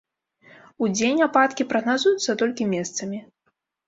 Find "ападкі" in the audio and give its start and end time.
1.25-1.67